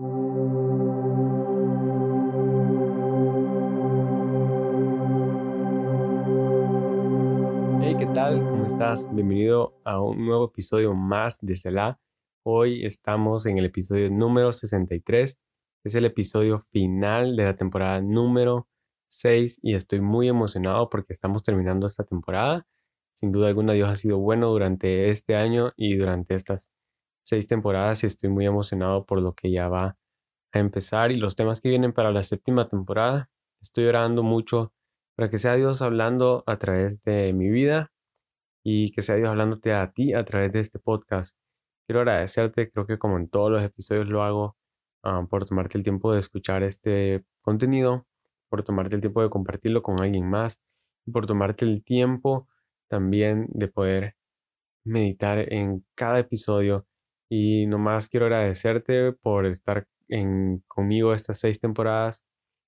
Hey, 0.00 0.06
¿qué 7.98 8.06
tal? 8.14 8.42
¿Cómo 8.48 8.64
estás? 8.64 9.14
Bienvenido 9.14 9.78
a 9.84 10.00
un 10.00 10.24
nuevo 10.24 10.46
episodio 10.46 10.94
más 10.94 11.40
de 11.42 11.54
Selah. 11.54 12.00
Hoy 12.42 12.86
estamos 12.86 13.44
en 13.44 13.58
el 13.58 13.66
episodio 13.66 14.08
número 14.10 14.54
63. 14.54 15.38
Es 15.84 15.94
el 15.94 16.06
episodio 16.06 16.60
final 16.60 17.36
de 17.36 17.44
la 17.44 17.56
temporada 17.56 18.00
número 18.00 18.68
6 19.08 19.60
y 19.62 19.74
estoy 19.74 20.00
muy 20.00 20.28
emocionado 20.28 20.88
porque 20.88 21.12
estamos 21.12 21.42
terminando 21.42 21.86
esta 21.86 22.04
temporada. 22.04 22.66
Sin 23.12 23.32
duda 23.32 23.48
alguna 23.48 23.74
Dios 23.74 23.90
ha 23.90 23.96
sido 23.96 24.18
bueno 24.18 24.48
durante 24.48 25.10
este 25.10 25.36
año 25.36 25.72
y 25.76 25.96
durante 25.96 26.36
estas 26.36 26.72
seis 27.22 27.46
temporadas 27.46 28.02
y 28.02 28.06
estoy 28.06 28.30
muy 28.30 28.46
emocionado 28.46 29.06
por 29.06 29.20
lo 29.20 29.34
que 29.34 29.50
ya 29.50 29.68
va 29.68 29.96
a 30.52 30.58
empezar 30.58 31.12
y 31.12 31.16
los 31.16 31.36
temas 31.36 31.60
que 31.60 31.68
vienen 31.68 31.92
para 31.92 32.12
la 32.12 32.22
séptima 32.24 32.68
temporada. 32.68 33.30
Estoy 33.60 33.86
orando 33.86 34.22
mucho 34.22 34.72
para 35.16 35.30
que 35.30 35.38
sea 35.38 35.54
Dios 35.54 35.82
hablando 35.82 36.44
a 36.46 36.58
través 36.58 37.02
de 37.02 37.32
mi 37.32 37.50
vida 37.50 37.92
y 38.64 38.90
que 38.92 39.02
sea 39.02 39.16
Dios 39.16 39.28
hablándote 39.28 39.72
a 39.72 39.92
ti 39.92 40.14
a 40.14 40.24
través 40.24 40.52
de 40.52 40.60
este 40.60 40.78
podcast. 40.78 41.38
Quiero 41.86 42.00
agradecerte, 42.00 42.70
creo 42.70 42.86
que 42.86 42.98
como 42.98 43.16
en 43.18 43.28
todos 43.28 43.50
los 43.50 43.62
episodios 43.64 44.08
lo 44.08 44.22
hago, 44.22 44.56
ah, 45.02 45.26
por 45.28 45.44
tomarte 45.44 45.76
el 45.78 45.84
tiempo 45.84 46.12
de 46.12 46.20
escuchar 46.20 46.62
este 46.62 47.24
contenido, 47.42 48.06
por 48.48 48.62
tomarte 48.64 48.94
el 48.96 49.00
tiempo 49.00 49.22
de 49.22 49.30
compartirlo 49.30 49.82
con 49.82 50.00
alguien 50.00 50.28
más 50.28 50.62
y 51.06 51.12
por 51.12 51.26
tomarte 51.26 51.64
el 51.64 51.84
tiempo 51.84 52.48
también 52.88 53.46
de 53.50 53.68
poder 53.68 54.16
meditar 54.84 55.52
en 55.52 55.84
cada 55.94 56.18
episodio. 56.20 56.86
Y 57.30 57.66
nomás 57.66 58.08
quiero 58.08 58.26
agradecerte 58.26 59.12
por 59.12 59.46
estar 59.46 59.86
en, 60.08 60.62
conmigo 60.68 61.14
estas 61.14 61.40
seis 61.40 61.60
temporadas 61.60 62.26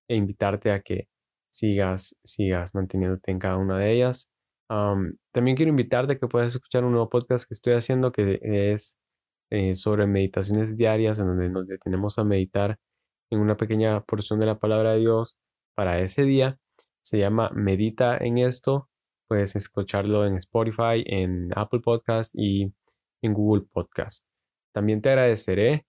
e 0.09 0.17
invitarte 0.17 0.71
a 0.73 0.81
que 0.83 1.09
sigas, 1.51 2.17
sigas 2.25 2.75
manteniéndote 2.75 3.31
en 3.33 3.39
cada 3.39 3.59
una 3.59 3.79
de 3.79 3.93
ellas. 3.93 4.31
también 5.33 5.57
quiero 5.57 5.71
invitarte 5.71 6.15
a 6.15 6.19
que 6.19 6.29
puedas 6.29 6.55
escuchar 6.55 6.85
un 6.85 6.93
nuevo 6.93 7.09
podcast 7.11 7.47
que 7.47 7.55
estoy 7.55 7.75
haciendo 7.75 8.13
que 8.13 8.41
es 8.43 8.99
eh, 9.51 9.75
sobre 9.75 10.07
meditaciones 10.07 10.77
diarias 10.77 11.19
en 11.19 11.27
donde 11.27 11.51
nos 11.51 11.67
detenemos 11.67 12.19
a 12.19 12.25
meditar 12.25 12.79
en 13.31 13.41
una 13.41 13.57
pequeña 13.57 14.03
porción 14.05 14.41
de 14.41 14.47
la 14.47 14.59
palabra 14.59 14.93
de 14.93 15.01
Dios 15.01 15.39
para 15.75 16.01
ese 16.01 16.25
día. 16.25 16.59
Se 17.03 17.19
llama 17.19 17.51
Medita 17.55 18.17
en 18.17 18.39
esto 18.39 18.89
Puedes 19.33 19.57
escucharlo 19.57 20.27
en 20.27 20.37
Spotify, 20.37 21.03
en 21.07 21.49
Apple 21.57 21.81
Podcast 21.81 22.35
y 22.37 22.75
en 23.23 23.33
Google 23.33 23.63
Podcast. 23.63 24.32
También 24.73 25.01
te 25.03 25.11
agradeceré 25.11 25.87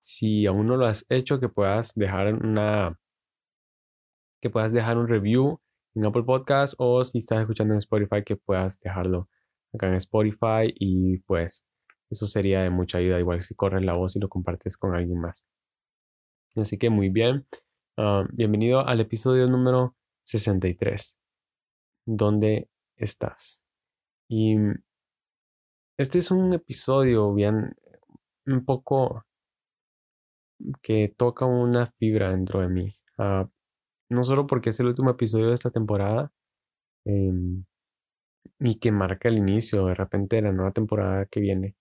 si 0.00 0.46
aún 0.46 0.66
no 0.66 0.76
lo 0.76 0.86
has 0.86 1.04
hecho 1.08 1.40
que 1.40 1.48
puedas 1.48 1.94
dejar 1.94 2.34
una 2.34 2.98
que 4.40 4.50
puedas 4.50 4.72
dejar 4.72 4.98
un 4.98 5.08
review 5.08 5.60
en 5.94 6.06
Apple 6.06 6.22
Podcast 6.22 6.74
o 6.78 7.02
si 7.02 7.18
estás 7.18 7.40
escuchando 7.40 7.74
en 7.74 7.78
Spotify 7.78 8.22
que 8.24 8.36
puedas 8.36 8.78
dejarlo 8.80 9.28
acá 9.74 9.88
en 9.88 9.94
Spotify 9.94 10.72
y 10.74 11.18
pues 11.18 11.66
eso 12.10 12.26
sería 12.26 12.62
de 12.62 12.70
mucha 12.70 12.98
ayuda 12.98 13.18
igual 13.18 13.42
si 13.42 13.54
corres 13.54 13.84
la 13.84 13.94
voz 13.94 14.14
y 14.16 14.20
lo 14.20 14.28
compartes 14.28 14.76
con 14.76 14.94
alguien 14.94 15.20
más. 15.20 15.46
Así 16.56 16.78
que 16.78 16.88
muy 16.90 17.08
bien. 17.08 17.46
Ah, 17.96 18.24
bienvenido 18.32 18.86
al 18.86 19.00
episodio 19.00 19.48
número 19.48 19.96
63 20.22 21.18
dónde 22.06 22.70
estás. 22.96 23.62
Y 24.28 24.56
este 25.98 26.18
es 26.18 26.30
un 26.30 26.52
episodio 26.52 27.34
bien, 27.34 27.76
un 28.46 28.64
poco 28.64 29.26
que 30.82 31.08
toca 31.16 31.44
una 31.46 31.86
fibra 31.86 32.30
dentro 32.30 32.60
de 32.60 32.68
mí. 32.68 32.96
Ah, 33.18 33.48
no 34.10 34.24
solo 34.24 34.46
porque 34.46 34.70
es 34.70 34.80
el 34.80 34.88
último 34.88 35.10
episodio 35.10 35.48
de 35.48 35.54
esta 35.54 35.70
temporada 35.70 36.32
em, 37.06 37.64
y 38.60 38.76
que 38.80 38.92
marca 38.92 39.28
el 39.28 39.38
inicio 39.38 39.86
de 39.86 39.94
repente 39.94 40.36
de 40.36 40.42
la 40.42 40.52
nueva 40.52 40.72
temporada 40.72 41.26
que 41.26 41.40
viene, 41.40 41.76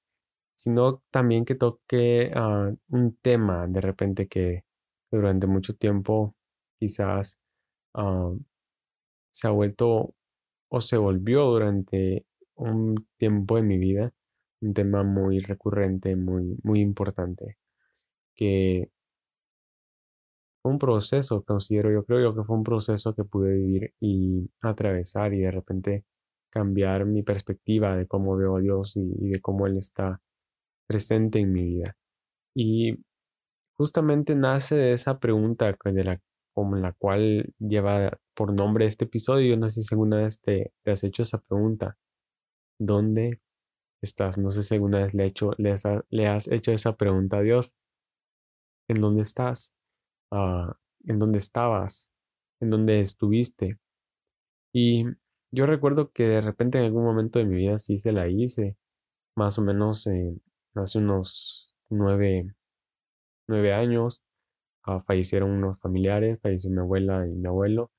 sino 0.56 1.03
también 1.12 1.46
que 1.46 1.56
toque 1.56 2.31
ah, 2.36 2.72
un 2.90 3.18
tema 3.18 3.68
de 3.68 3.81
repente 3.81 4.28
que 4.30 4.66
durante 5.12 5.47
mucho 5.47 5.75
tiempo 5.78 6.36
quizás 6.80 7.40
ah, 7.96 8.34
se 9.31 9.47
ha 9.47 9.52
vuelto 9.52 10.16
o 10.69 10.81
se 10.81 10.97
volvió 10.97 11.46
durante 11.46 12.27
un 12.57 13.07
tiempo 13.18 13.57
en 13.57 13.68
mi 13.68 13.78
vida 13.78 14.13
un 14.62 14.73
tema 14.73 15.03
muy 15.03 15.40
recurrente, 15.40 16.16
muy, 16.16 16.57
muy 16.63 16.81
importante, 16.81 17.57
que 18.35 18.91
fue 20.62 20.72
un 20.72 20.79
proceso, 20.79 21.44
considero 21.44 21.91
yo, 21.91 22.03
creo 22.06 22.22
yo 22.22 22.35
que 22.35 22.44
fue 22.44 22.56
un 22.57 22.63
proceso 22.63 23.16
que 23.16 23.23
pude 23.23 23.53
vivir 23.53 23.94
y 24.00 24.50
atravesar 24.62 25.34
y 25.34 25.40
de 25.41 25.51
repente 25.51 26.06
cambiar 26.50 27.06
mi 27.06 27.23
perspectiva 27.23 27.95
de 27.95 28.07
cómo 28.07 28.35
veo 28.35 28.57
a 28.57 28.59
Dios 28.62 28.97
y, 28.97 29.29
de 29.29 29.41
cómo 29.41 29.68
Él 29.68 29.78
está 29.78 30.22
presente 30.88 31.39
en 31.39 31.53
mi 31.53 31.63
vida. 31.63 31.97
Y 32.56 32.97
justamente 33.78 34.35
nace 34.35 34.75
de 34.75 34.94
esa 34.94 35.19
pregunta 35.19 35.75
de 35.85 36.03
la 36.03 36.22
la 36.81 36.94
cual 36.94 37.53
lleva 37.59 38.18
por 38.34 38.53
nombre 38.53 38.85
este 38.85 39.06
episodio. 39.06 39.57
No 39.57 39.69
sé 39.69 39.84
si 39.84 39.94
alguna 39.94 40.18
vez 40.18 40.41
te, 40.41 40.74
has 40.85 41.03
hecho 41.03 41.22
esa 41.22 41.39
pregunta. 41.39 41.97
¿Dónde 42.80 43.42
estás? 44.02 44.38
No 44.38 44.52
sé 44.52 44.64
si 44.64 44.76
alguna 44.76 45.00
vez 45.00 45.14
le, 45.14 45.26
hecho, 45.26 45.52
le, 45.58 45.72
has, 46.28 46.48
hecho 46.52 46.72
esa 46.72 46.96
pregunta 46.98 47.38
a 47.38 47.42
Dios. 47.42 47.76
¿En 48.90 49.02
dónde 49.02 49.22
estás? 49.22 49.76
Ah, 50.32 50.78
¿En 51.06 51.20
dónde 51.20 51.40
estabas? 51.40 52.14
¿En 52.62 52.70
dónde 52.70 53.02
estuviste? 53.02 53.80
Y 54.74 55.06
yo 55.52 55.66
recuerdo 55.66 56.12
que 56.12 56.24
de 56.28 56.42
repente 56.42 56.78
en 56.80 56.86
algún 56.86 57.04
momento 57.04 57.40
de 57.40 57.46
mi 57.46 57.56
vida 57.58 57.78
sí 57.78 57.98
se 57.98 58.12
la 58.12 58.28
hice, 58.28 58.78
más 59.36 59.60
o 59.60 59.64
menos 59.64 60.08
hace 60.76 61.00
unos 61.00 61.76
nueve, 61.90 62.54
nueve 63.48 63.74
años. 63.74 64.24
Ah, 64.84 65.02
fallecieron 65.06 65.52
unos 65.52 65.80
familiares, 65.80 66.40
falleció 66.42 66.72
mi 66.72 66.80
abuela 66.80 67.28
y 67.28 67.32
mi 67.32 67.48
abuelo. 67.48 67.92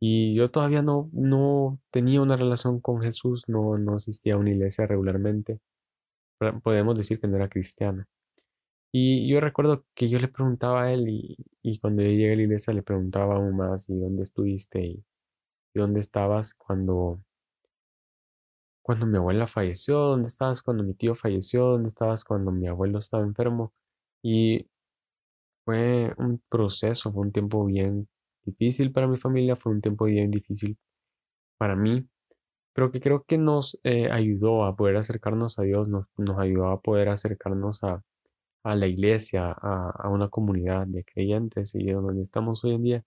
Y 0.00 0.34
yo 0.34 0.50
todavía 0.50 0.82
no, 0.82 1.10
no 1.12 1.78
tenía 1.90 2.22
una 2.22 2.36
relación 2.36 2.80
con 2.80 3.02
Jesús, 3.02 3.44
no, 3.48 3.78
no 3.78 3.96
asistía 3.96 4.34
a 4.34 4.38
una 4.38 4.50
iglesia 4.50 4.86
regularmente. 4.86 5.60
Podemos 6.62 6.96
decir 6.96 7.20
que 7.20 7.28
no 7.28 7.36
era 7.36 7.48
cristiano. 7.50 8.06
Y 8.92 9.28
yo 9.28 9.40
recuerdo 9.40 9.84
que 9.94 10.08
yo 10.08 10.18
le 10.18 10.28
preguntaba 10.28 10.84
a 10.84 10.92
él 10.92 11.08
y, 11.08 11.36
y 11.62 11.78
cuando 11.80 12.02
yo 12.02 12.08
llegué 12.10 12.32
a 12.32 12.36
la 12.36 12.42
iglesia 12.42 12.72
le 12.72 12.82
preguntaba 12.82 13.36
aún 13.36 13.56
más, 13.56 13.88
¿y 13.90 13.96
dónde 13.98 14.22
estuviste? 14.22 14.84
¿Y, 14.84 15.04
dónde 15.74 16.00
estabas 16.00 16.54
cuando, 16.54 17.22
cuando 18.82 19.06
mi 19.06 19.18
abuela 19.18 19.46
falleció? 19.46 19.98
¿Dónde 19.98 20.28
estabas 20.28 20.62
cuando 20.62 20.82
mi 20.84 20.94
tío 20.94 21.14
falleció? 21.14 21.66
¿Dónde 21.66 21.88
estabas 21.88 22.24
cuando 22.24 22.50
mi 22.52 22.68
abuelo 22.68 22.98
estaba 22.98 23.22
enfermo? 23.24 23.72
Y 24.22 24.68
fue 25.64 26.14
un 26.18 26.42
proceso, 26.48 27.12
fue 27.12 27.22
un 27.22 27.32
tiempo 27.32 27.64
bien 27.66 28.08
difícil 28.50 28.92
para 28.92 29.06
mi 29.08 29.16
familia, 29.16 29.56
fue 29.56 29.72
un 29.72 29.80
tiempo 29.80 30.06
bien 30.06 30.30
difícil 30.30 30.78
para 31.58 31.76
mí, 31.76 32.08
pero 32.74 32.90
que 32.92 33.00
creo 33.00 33.24
que 33.24 33.38
nos 33.38 33.78
eh, 33.84 34.10
ayudó 34.10 34.64
a 34.64 34.76
poder 34.76 34.96
acercarnos 34.96 35.58
a 35.58 35.62
Dios, 35.64 35.88
nos, 35.88 36.06
ayudó 36.38 36.68
a 36.70 36.80
poder 36.80 37.08
acercarnos 37.10 37.84
a, 37.84 38.02
la 38.64 38.86
iglesia, 38.86 39.52
a, 39.52 40.08
una 40.10 40.28
comunidad 40.28 40.86
de 40.86 41.04
creyentes 41.04 41.74
y 41.74 41.90
donde 41.90 42.22
estamos 42.22 42.64
hoy 42.64 42.74
en 42.74 42.82
día. 42.82 43.04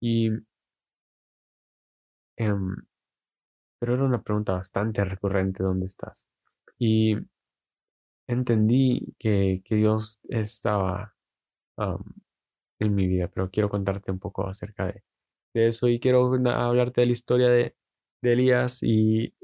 Y, 0.00 0.30
em, 2.36 2.76
pero 3.78 3.94
era 3.94 4.04
una 4.04 4.22
pregunta 4.22 4.54
bastante 4.54 5.04
recurrente, 5.04 5.62
¿dónde 5.62 5.86
estás? 5.86 6.28
Y 6.78 7.16
entendí 8.26 9.14
que, 9.18 9.62
que 9.64 9.76
Dios 9.76 10.20
estaba 10.28 11.14
en 12.80 12.94
mi 12.94 13.06
vida, 13.06 13.28
pero 13.28 13.50
quiero 13.50 13.68
contarte 13.68 14.10
un 14.10 14.18
poco 14.18 14.46
acerca 14.48 14.86
de, 14.86 15.02
eso 15.54 15.88
y 15.88 16.00
quiero 16.00 16.32
hablarte 16.50 17.02
de 17.02 17.06
la 17.06 17.12
historia 17.12 17.48
de, 17.48 17.76
Elías 18.22 18.82
y 18.82 19.34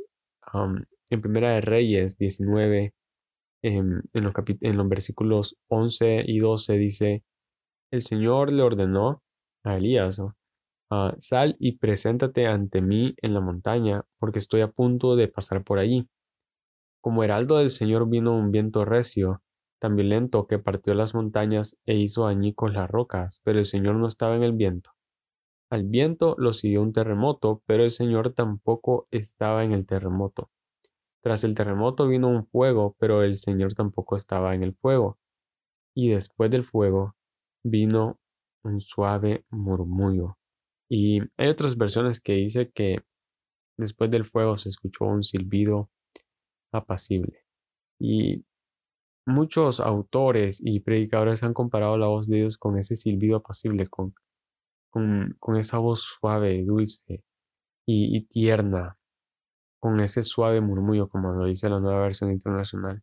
en 1.10 1.20
Primera 1.20 1.50
de 1.50 1.60
Reyes 1.60 2.16
19, 2.16 2.94
en, 3.62 4.02
los 4.14 4.32
en 4.62 4.76
los 4.76 4.88
versículos 4.88 5.58
11 5.68 6.24
y 6.26 6.38
12 6.38 6.78
dice, 6.78 7.24
el 7.92 8.00
Señor 8.00 8.52
le 8.52 8.62
ordenó 8.62 9.22
a 9.64 9.76
Elías, 9.76 10.22
ah, 10.90 11.14
sal 11.18 11.56
y 11.58 11.78
preséntate 11.78 12.46
ante 12.46 12.80
mí 12.80 13.14
en 13.18 13.34
la 13.34 13.40
montaña, 13.40 14.04
porque 14.18 14.38
estoy 14.38 14.62
a 14.62 14.68
punto 14.68 15.16
de 15.16 15.28
pasar 15.28 15.62
por 15.62 15.78
allí. 15.78 16.08
Como 17.02 17.22
heraldo 17.22 17.58
del 17.58 17.70
Señor 17.70 18.08
vino 18.08 18.34
un 18.34 18.50
viento 18.50 18.84
recio, 18.84 19.42
tan 19.80 19.96
violento 19.96 20.46
que 20.46 20.58
partió 20.58 20.94
las 20.94 21.14
montañas 21.14 21.78
e 21.86 21.96
hizo 21.96 22.26
añicos 22.26 22.72
las 22.72 22.88
rocas, 22.90 23.40
pero 23.44 23.58
el 23.58 23.64
Señor 23.64 23.96
no 23.96 24.06
estaba 24.06 24.36
en 24.36 24.42
el 24.44 24.52
viento. 24.52 24.90
Al 25.70 25.84
viento 25.84 26.34
lo 26.38 26.52
siguió 26.52 26.82
un 26.82 26.92
terremoto, 26.92 27.62
pero 27.66 27.84
el 27.84 27.90
Señor 27.90 28.34
tampoco 28.34 29.08
estaba 29.10 29.64
en 29.64 29.72
el 29.72 29.86
terremoto. 29.86 30.50
Tras 31.22 31.44
el 31.44 31.54
terremoto 31.54 32.08
vino 32.08 32.28
un 32.28 32.46
fuego, 32.46 32.96
pero 32.98 33.22
el 33.22 33.36
Señor 33.36 33.74
tampoco 33.74 34.16
estaba 34.16 34.54
en 34.54 34.62
el 34.62 34.74
fuego. 34.74 35.18
y 35.94 36.10
después 36.10 36.50
del 36.50 36.64
fuego 36.64 37.16
vino 37.64 38.20
un 38.64 38.80
suave 38.80 39.44
murmullo. 39.50 40.38
Y 40.90 41.20
hay 41.36 41.48
otras 41.48 41.76
versiones 41.76 42.20
que 42.20 42.34
dice 42.34 42.70
que 42.70 43.00
después 43.78 44.10
del 44.10 44.24
fuego 44.24 44.58
se 44.58 44.68
escuchó 44.70 45.06
un 45.06 45.22
silbido 45.24 45.90
apacible. 46.72 47.44
Y 48.00 48.44
muchos 49.26 49.80
autores 49.80 50.60
y 50.64 50.80
predicadores 50.80 51.42
han 51.42 51.54
comparado 51.54 51.96
la 51.96 52.08
voz 52.08 52.28
de 52.28 52.38
Dios 52.38 52.58
con 52.58 52.78
ese 52.78 52.96
silbido 52.96 53.36
apacible, 53.38 53.86
con, 53.88 54.14
con, 54.90 55.56
esa 55.56 55.78
voz 55.78 56.00
suave, 56.02 56.64
dulce 56.64 57.24
y, 57.86 58.26
tierna, 58.26 58.98
con 59.80 60.00
ese 60.00 60.22
suave 60.22 60.60
murmullo, 60.60 61.08
como 61.08 61.32
lo 61.32 61.46
dice 61.46 61.68
la 61.68 61.80
nueva 61.80 62.02
versión 62.02 62.32
internacional. 62.32 63.02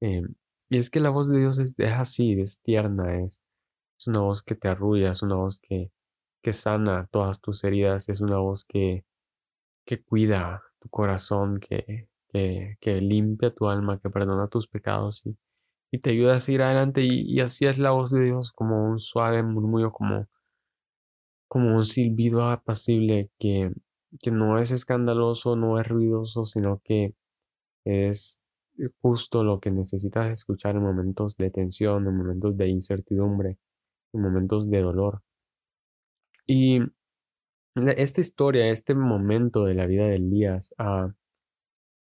Em, 0.00 0.34
y 0.70 0.78
es 0.78 0.90
que 0.90 1.00
la 1.00 1.10
voz 1.10 1.28
de 1.28 1.38
Dios 1.40 1.58
es, 1.58 1.74
así, 1.80 2.40
es 2.40 2.62
tierna, 2.62 3.20
es, 3.22 3.42
es 3.98 4.06
una 4.08 4.20
voz 4.20 4.42
que 4.42 4.54
te 4.54 4.68
arrulla, 4.68 5.10
es 5.12 5.22
una 5.22 5.36
voz 5.36 5.60
que, 5.60 5.92
que 6.42 6.52
sana 6.52 7.08
todas 7.12 7.40
tus 7.40 7.64
heridas, 7.64 8.08
es 8.08 8.20
una 8.20 8.38
voz 8.38 8.64
que, 8.64 9.04
que 9.86 10.02
cuida 10.02 10.62
tu 10.80 10.88
corazón, 10.88 11.60
que, 11.60 12.08
que, 12.32 13.00
limpia 13.00 13.54
tu 13.54 13.68
alma, 13.68 13.98
que 14.00 14.10
perdona 14.10 14.48
tus 14.48 14.66
pecados 14.66 15.24
y, 15.26 15.36
te 16.00 16.10
ayuda 16.10 16.36
a 16.36 16.40
seguir 16.40 16.62
adelante. 16.62 17.02
Y, 17.04 17.40
así 17.40 17.66
es 17.66 17.78
la 17.78 17.90
voz 17.90 18.10
de 18.10 18.24
Dios, 18.24 18.52
como 18.52 18.84
un 18.88 18.98
suave 18.98 19.42
murmullo, 19.42 19.92
como, 19.92 20.26
un 21.54 21.84
silbido 21.84 22.48
apacible 22.48 23.30
que, 23.38 23.70
no 24.30 24.58
es 24.58 24.70
escandaloso, 24.70 25.56
no 25.56 25.78
es 25.80 25.86
ruidoso, 25.88 26.44
sino 26.44 26.80
que 26.84 27.14
es 27.84 28.44
justo 29.00 29.44
lo 29.44 29.60
que 29.60 29.70
necesitas 29.70 30.30
escuchar 30.30 30.76
en 30.76 30.82
momentos 30.82 31.36
de 31.36 31.50
tensión, 31.50 32.06
en 32.06 32.16
momentos 32.16 32.56
de 32.56 32.68
incertidumbre, 32.68 33.58
en 34.12 34.22
momentos 34.22 34.70
de 34.70 34.80
dolor. 34.80 35.22
Y 36.46 36.80
esta 37.74 38.20
historia, 38.20 38.68
este 38.70 38.94
momento 38.94 39.64
de 39.64 39.74
la 39.74 39.86
vida 39.86 40.06
de 40.06 40.16
Elías, 40.16 40.74
ah, 40.78 41.14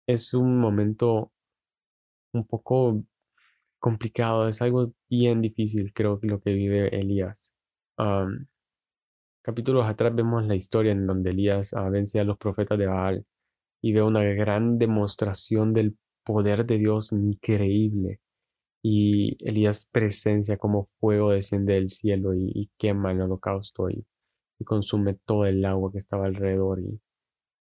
es 0.07 0.33
un 0.33 0.59
momento 0.59 1.31
un 2.33 2.45
poco 2.45 3.03
complicado, 3.79 4.47
es 4.47 4.61
algo 4.61 4.93
bien 5.09 5.41
difícil, 5.41 5.93
creo 5.93 6.19
lo 6.23 6.39
que 6.41 6.53
vive 6.53 6.87
Elías. 6.99 7.53
capítulos 9.41 9.85
atrás 9.85 10.15
vemos 10.15 10.45
la 10.45 10.55
historia 10.55 10.91
en 10.93 11.05
donde 11.07 11.31
Elías 11.31 11.73
ah, 11.73 11.89
vence 11.89 12.19
a 12.19 12.23
los 12.23 12.37
profetas 12.37 12.77
de 12.79 12.87
Baal 12.87 13.25
y 13.81 13.93
ve 13.93 14.01
una 14.01 14.23
gran 14.23 14.77
demostración 14.79 15.73
del 15.73 15.97
poder 16.23 16.65
de 16.65 16.77
Dios 16.77 17.11
increíble. 17.11 18.21
Y 18.83 19.37
Elías 19.47 19.89
presencia 19.91 20.57
como 20.57 20.89
fuego 20.99 21.31
desciende 21.31 21.73
del 21.73 21.89
cielo 21.89 22.33
y, 22.35 22.69
quema 22.77 23.11
el 23.11 23.21
holocausto 23.21 23.89
y, 23.89 24.05
y, 24.59 24.65
consume 24.65 25.15
todo 25.25 25.45
el 25.45 25.63
agua 25.65 25.91
que 25.91 25.99
estaba 25.99 26.25
alrededor. 26.25 26.79
Y, 26.81 26.99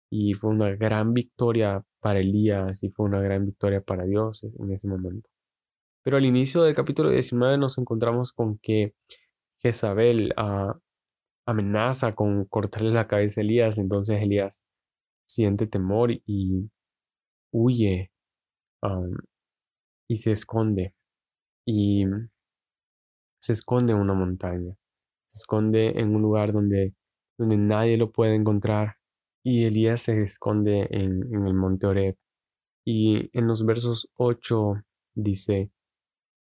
y 0.09 0.33
fue 0.33 0.51
una 0.51 0.75
gran 0.75 1.13
victoria 1.13 1.83
para 1.99 2.19
Elías 2.19 2.83
y 2.83 2.89
fue 2.89 3.05
una 3.05 3.21
gran 3.21 3.45
victoria 3.45 3.81
para 3.81 4.05
Dios 4.05 4.43
en 4.43 4.71
ese 4.71 4.87
momento. 4.87 5.29
Pero 6.03 6.17
al 6.17 6.25
inicio 6.25 6.63
del 6.63 6.75
capítulo 6.75 7.09
19 7.09 7.57
nos 7.57 7.77
encontramos 7.77 8.31
con 8.31 8.57
que 8.59 8.93
Jezabel 9.59 10.33
ah, 10.37 10.77
amenaza 11.45 12.15
con 12.15 12.45
cortarle 12.45 12.91
la 12.91 13.07
cabeza 13.07 13.41
a 13.41 13.43
Elías, 13.43 13.77
entonces 13.77 14.21
Elías 14.21 14.63
siente 15.27 15.67
temor 15.67 16.11
y 16.25 16.69
huye 17.51 18.11
y 20.07 20.15
se 20.15 20.31
esconde 20.31 20.93
y 21.65 22.05
se 23.39 23.53
esconde 23.53 23.93
en 23.93 23.99
una 23.99 24.13
montaña, 24.13 24.75
se 25.23 25.39
esconde 25.39 25.99
en 25.99 26.15
un 26.15 26.21
lugar 26.21 26.53
donde, 26.53 26.93
donde 27.37 27.57
nadie 27.57 27.97
lo 27.97 28.11
puede 28.11 28.35
encontrar 28.35 28.95
y 29.49 29.63
Elías 29.63 30.01
se 30.01 30.21
esconde 30.23 30.89
en, 30.91 31.23
el 31.33 31.53
monte 31.53 31.87
Oreb. 31.87 32.17
Y 32.85 33.29
en 33.31 33.47
los 33.47 33.65
versos 33.65 34.09
8 34.15 34.83
dice, 35.15 35.71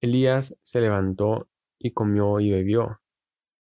Elías 0.03 0.59
se 0.61 0.83
levantó 0.83 1.49
y 1.79 1.93
comió 1.93 2.39
y 2.39 2.50
bebió. 2.50 3.00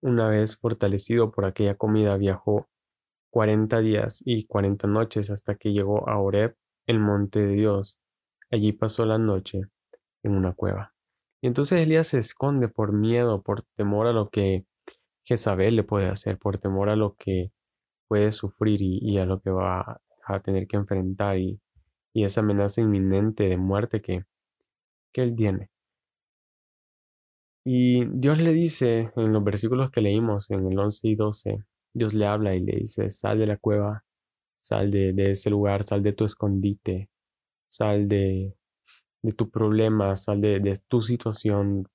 Una 0.01 0.31
vez 0.31 0.57
fortalecido 0.57 1.31
por 1.31 1.45
aquella 1.45 1.75
comida, 1.75 2.17
viajó 2.17 2.71
cuarenta 3.31 3.81
días 3.81 4.23
y 4.25 4.47
cuarenta 4.47 4.89
noches 4.89 5.29
hasta 5.29 5.57
que 5.57 5.75
llegó 5.75 6.09
a 6.09 6.19
Oreb, 6.19 6.57
el 6.87 6.99
monte 6.99 7.47
de 7.47 7.53
Dios. 7.53 8.01
Allí 8.51 8.73
pasó 8.73 9.05
la 9.05 9.19
noche 9.19 9.61
en 10.23 10.33
una 10.33 10.55
cueva. 10.55 10.95
Y 11.43 11.49
entonces 11.49 11.83
Elías 11.83 12.07
se 12.07 12.19
esconde 12.19 12.69
por 12.69 12.95
miedo, 12.95 13.43
por 13.43 13.67
temor 13.77 14.07
a 14.07 14.15
lo 14.15 14.31
que 14.31 14.65
Jezabel 15.23 15.77
le 15.77 15.85
puede 15.85 16.07
hacer, 16.07 16.39
por 16.39 16.57
temor 16.57 16.89
a 16.89 16.97
lo 16.97 17.15
que 17.17 17.53
puede 18.09 18.33
sufrir 18.33 18.81
y, 18.83 19.19
a 19.19 19.27
lo 19.27 19.41
que 19.41 19.51
va 19.51 20.01
a 20.27 20.41
tener 20.41 20.67
que 20.67 20.77
enfrentar 20.77 21.39
y, 21.39 21.61
esa 22.15 22.41
amenaza 22.41 22.81
inminente 22.81 23.45
de 23.49 23.57
muerte 23.57 24.01
que, 24.03 24.25
que 25.13 25.23
él 25.23 25.37
tiene. 25.37 25.71
Y 27.65 28.07
Dios 28.07 28.41
le 28.41 28.53
dice 28.53 29.13
en 29.15 29.33
los 29.33 29.45
versículos 29.45 29.91
que 29.91 30.01
leímos, 30.01 30.51
en 30.51 30.67
el 30.67 30.79
11 30.79 31.09
y 31.09 31.15
12, 31.15 31.65
Dios 31.93 32.15
le 32.15 32.27
habla 32.27 32.55
y 32.55 32.61
le 32.61 32.79
dice, 32.79 33.11
sal 33.11 33.39
de 33.39 33.47
la 33.47 33.57
cueva, 33.57 34.05
sal 34.59 34.91
de, 34.91 35.15
ese 35.31 35.51
lugar, 35.51 35.83
sal 35.83 36.03
de 36.03 36.13
tu 36.13 36.25
escondite, 36.25 37.11
sal 37.69 38.09
de, 38.09 38.57
de 39.23 39.33
tu 39.33 39.51
problema, 39.51 40.17
sal 40.17 40.41
de, 40.41 40.73
tu 40.89 41.03
situación, 41.03 41.89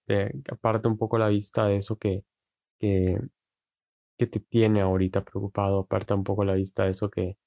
aparte 0.52 0.88
un 0.88 0.98
poco 0.98 1.18
la 1.18 1.30
vista 1.30 1.68
de 1.68 1.78
eso 1.78 1.98
que, 1.98 2.24
que, 2.80 3.20
que 4.18 4.28
te 4.28 4.40
tiene 4.40 4.82
ahorita 4.82 5.24
preocupado, 5.24 5.82
aparta 5.82 6.16
un 6.16 6.24
poco 6.24 6.44
la 6.46 6.54
vista 6.54 6.86
de 6.86 6.92
eso 6.92 7.10
que, 7.10 7.38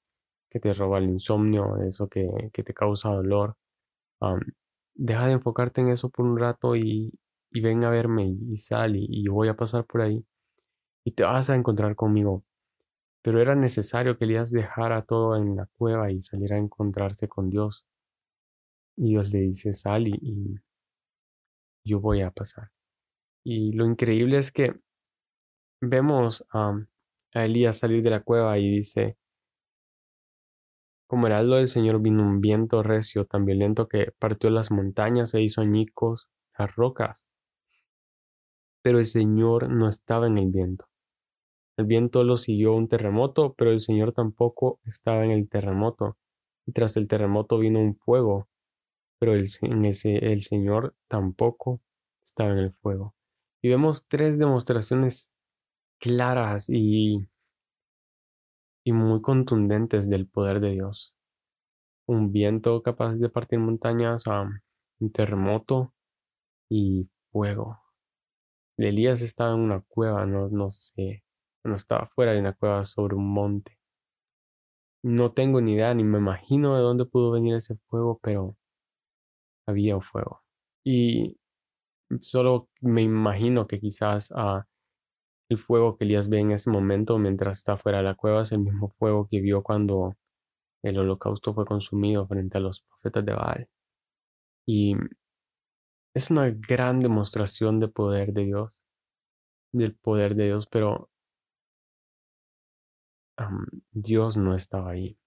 que 0.49 0.59
te 0.59 0.73
roba 0.73 0.99
el 0.99 1.05
insomnio, 1.05 1.77
eso 1.83 2.07
que, 2.09 2.27
que 2.53 2.63
te 2.63 2.73
causa 2.73 3.09
dolor. 3.09 3.55
deja 4.95 5.27
de 5.27 5.33
enfocarte 5.33 5.81
en 5.81 5.89
eso 5.89 6.09
por 6.09 6.25
un 6.25 6.37
rato 6.37 6.75
y, 6.75 7.13
y 7.51 7.61
ven 7.61 7.83
a 7.83 7.89
verme 7.89 8.27
y, 8.27 8.55
sal 8.57 8.95
y, 8.95 9.05
y, 9.09 9.27
voy 9.27 9.47
a 9.49 9.55
pasar 9.55 9.85
por 9.85 10.01
ahí 10.01 10.25
y 11.05 11.11
te 11.11 11.23
vas 11.23 11.49
a 11.49 11.55
encontrar 11.55 11.95
conmigo. 11.95 12.43
Pero 13.23 13.41
era 13.41 13.55
necesario 13.55 14.17
que 14.17 14.25
Elías 14.25 14.51
dejara 14.51 15.03
todo 15.03 15.35
en 15.37 15.55
la 15.55 15.67
cueva 15.77 16.11
y 16.11 16.21
saliera 16.21 16.55
a 16.57 16.59
encontrarse 16.59 17.27
con 17.27 17.49
Dios. 17.49 17.87
Y 18.97 19.09
Dios 19.11 19.31
le 19.31 19.39
dice, 19.41 19.73
sal 19.73 20.07
y, 20.07 20.17
y 20.21 20.55
yo 21.85 21.99
voy 21.99 22.21
a 22.21 22.31
pasar. 22.31 22.71
Y 23.43 23.73
lo 23.73 23.85
increíble 23.85 24.37
es 24.37 24.51
que 24.51 24.79
vemos 25.81 26.45
a 26.51 26.75
Elías 27.33 27.79
salir 27.79 28.01
de 28.01 28.09
la 28.09 28.21
cueva 28.21 28.57
y 28.57 28.69
dice, 28.69 29.17
como 31.07 31.27
heraldo 31.27 31.55
del 31.55 31.67
Señor 31.67 32.01
vino 32.01 32.21
un 32.21 32.41
viento 32.41 32.83
recio 32.83 33.25
tan 33.25 33.45
violento 33.45 33.87
que 33.87 34.11
partió 34.19 34.49
las 34.49 34.71
montañas 34.71 35.33
e 35.33 35.41
hizo 35.41 35.61
añicos 35.61 36.29
las 36.57 36.75
rocas. 36.75 37.29
Pero 38.81 38.99
el 38.99 39.05
Señor 39.05 39.69
no 39.69 39.87
estaba 39.87 40.27
en 40.27 40.37
el 40.37 40.51
viento. 40.51 40.89
El 41.77 41.85
viento 41.85 42.23
lo 42.25 42.35
siguió 42.35 42.73
un 42.73 42.89
terremoto, 42.89 43.53
pero 43.53 43.71
el 43.71 43.79
Señor 43.79 44.11
tampoco 44.11 44.81
estaba 44.83 45.23
en 45.23 45.31
el 45.31 45.47
terremoto. 45.47 46.17
Y 46.65 46.73
tras 46.73 46.97
el 46.97 47.07
terremoto 47.07 47.57
vino 47.57 47.79
un 47.79 47.95
fuego, 47.95 48.49
pero 49.17 49.33
el, 49.33 49.45
el 49.63 50.41
Señor 50.41 50.93
tampoco 51.07 51.81
estaba 52.21 52.51
en 52.51 52.57
el 52.57 52.73
fuego. 52.73 53.15
Y 53.61 53.69
vemos 53.69 54.07
tres 54.07 54.37
demostraciones 54.37 55.31
claras 55.99 56.69
y, 56.69 57.27
y 58.83 58.91
muy 58.91 59.21
contundentes 59.21 60.09
del 60.09 60.27
poder 60.27 60.59
de 60.59 60.71
Dios. 60.71 61.17
Un 62.07 62.31
viento 62.31 62.81
capaz 62.83 63.17
de 63.17 63.29
partir 63.29 63.59
montañas, 63.59 64.25
un 64.27 65.11
terremoto 65.11 65.93
y 66.69 67.09
fuego. 67.31 67.79
Elías 68.77 69.21
estaba 69.21 69.53
en 69.55 69.61
una 69.61 69.81
cueva, 69.81 70.25
no, 70.25 70.49
no 70.49 70.69
sé, 70.69 71.23
no 71.63 71.75
estaba 71.75 72.07
fuera 72.07 72.33
de 72.33 72.39
una 72.39 72.53
cueva 72.53 72.83
sobre 72.83 73.15
un 73.15 73.27
monte. 73.33 73.77
No 75.03 75.31
tengo 75.31 75.61
ni 75.61 75.73
idea, 75.73 75.93
ni 75.93 76.03
me 76.03 76.19
imagino 76.19 76.75
de 76.75 76.81
dónde 76.81 77.05
pudo 77.05 77.31
venir 77.31 77.55
ese 77.55 77.75
fuego, 77.87 78.19
pero 78.21 78.55
había 79.65 79.99
fuego. 80.01 80.43
Y 80.83 81.37
solo 82.21 82.69
me 82.81 83.03
imagino 83.03 83.67
que 83.67 83.79
quizás 83.79 84.31
ah, 84.35 84.65
el 85.49 85.59
fuego 85.59 85.97
que 85.97 86.05
Elías 86.05 86.29
ve 86.29 86.39
en 86.39 86.51
ese 86.51 86.69
momento 86.69 87.17
mientras 87.17 87.59
está 87.59 87.77
fuera 87.77 87.99
de 87.99 88.03
la 88.05 88.15
cueva 88.15 88.41
es 88.41 88.51
el 88.51 88.59
mismo 88.59 88.89
fuego 88.99 89.27
que 89.29 89.41
vio 89.41 89.63
cuando 89.63 90.15
el 90.83 90.99
holocausto 90.99 91.53
fue 91.53 91.65
consumido 91.65 92.27
frente 92.27 92.57
a 92.57 92.61
los 92.61 92.81
profetas 92.81 93.25
de 93.25 93.33
Baal. 93.33 93.69
Y 94.67 94.95
es 96.13 96.31
una 96.31 96.49
gran 96.49 96.99
demostración 96.99 97.79
de 97.79 97.87
poder 97.87 98.33
de 98.33 98.45
Dios, 98.45 98.83
del 99.73 99.95
poder 99.95 100.35
de 100.35 100.45
Dios, 100.45 100.67
pero 100.67 101.09
Dios 103.91 104.37
no 104.37 104.55
estaba 104.55 104.91
ahí. 104.91 105.17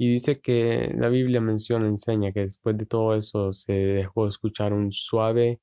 Y 0.00 0.12
dice 0.12 0.40
que 0.40 0.92
la 0.96 1.08
Biblia 1.08 1.40
menciona, 1.40 1.88
enseña 1.88 2.32
que 2.32 2.40
después 2.40 2.76
de 2.78 2.86
todo 2.86 3.14
eso 3.16 3.52
se 3.52 3.72
dejó 3.72 4.26
escuchar 4.26 4.72
un 4.72 4.92
suave 4.92 5.60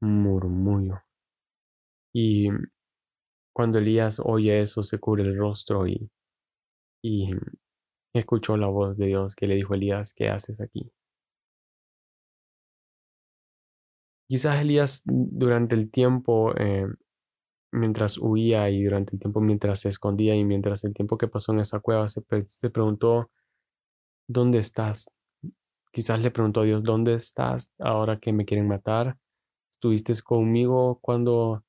murmullo. 0.00 1.02
Y 2.12 2.48
cuando 3.52 3.78
Elías 3.78 4.20
oye 4.24 4.60
eso, 4.62 4.82
se 4.82 4.98
cubre 4.98 5.22
el 5.22 5.36
rostro 5.36 5.86
y, 5.86 6.10
y 7.02 7.30
escuchó 8.14 8.56
la 8.56 8.68
voz 8.68 8.96
de 8.98 9.06
Dios 9.06 9.34
que 9.34 9.46
le 9.46 9.56
dijo 9.56 9.74
a 9.74 9.76
Elías, 9.76 10.14
¿qué 10.14 10.28
haces 10.28 10.60
aquí? 10.60 10.90
Quizás 14.28 14.60
Elías 14.60 15.02
durante 15.04 15.74
el 15.74 15.90
tiempo, 15.90 16.54
eh, 16.56 16.86
mientras 17.72 18.16
huía 18.18 18.70
y 18.70 18.84
durante 18.84 19.14
el 19.14 19.20
tiempo 19.20 19.40
mientras 19.40 19.80
se 19.80 19.88
escondía 19.88 20.36
y 20.36 20.44
mientras 20.44 20.84
el 20.84 20.94
tiempo 20.94 21.18
que 21.18 21.28
pasó 21.28 21.52
en 21.52 21.60
esa 21.60 21.80
cueva, 21.80 22.08
se, 22.08 22.22
se 22.46 22.70
preguntó, 22.70 23.30
¿dónde 24.28 24.58
estás? 24.58 25.10
Quizás 25.92 26.20
le 26.20 26.30
preguntó 26.30 26.60
a 26.60 26.64
Dios, 26.64 26.84
¿dónde 26.84 27.14
estás 27.14 27.72
ahora 27.80 28.18
que 28.20 28.32
me 28.32 28.44
quieren 28.44 28.68
matar? 28.68 29.18
¿Estuviste 29.72 30.12
conmigo 30.22 31.00
cuando 31.02 31.64